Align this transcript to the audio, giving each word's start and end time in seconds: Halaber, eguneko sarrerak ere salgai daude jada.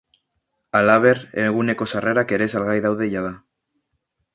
Halaber, 0.79 1.21
eguneko 1.43 1.89
sarrerak 1.95 2.37
ere 2.39 2.51
salgai 2.57 2.83
daude 2.87 3.15
jada. 3.17 3.39